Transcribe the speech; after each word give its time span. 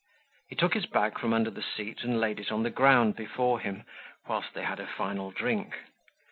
He 0.49 0.55
took 0.55 0.73
his 0.73 0.87
bag 0.87 1.19
from 1.19 1.31
under 1.31 1.51
the 1.51 1.61
seat 1.61 1.99
and 2.03 2.19
laid 2.19 2.39
it 2.39 2.51
on 2.51 2.63
the 2.63 2.71
ground 2.71 3.15
before 3.15 3.59
him 3.59 3.83
whilst 4.25 4.55
they 4.55 4.63
had 4.63 4.79
a 4.79 4.87
final 4.87 5.29
drink. 5.29 5.75